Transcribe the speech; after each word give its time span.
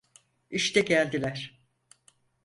İşte 0.51 0.81
geldiler. 0.81 1.59